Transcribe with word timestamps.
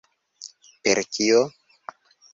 Per 0.87 1.03
kio? 1.17 1.45